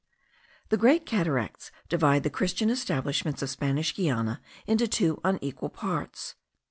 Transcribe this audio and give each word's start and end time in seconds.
The 0.69 0.77
Great 0.77 1.05
Cataracts 1.05 1.69
divide 1.87 2.23
the 2.23 2.31
Christian 2.31 2.71
establishments 2.71 3.43
of 3.43 3.51
Spanish 3.51 3.93
Guiana 3.95 4.41
into 4.65 4.87
two 4.87 5.21
unequal 5.23 5.69
parts. 5.69 6.33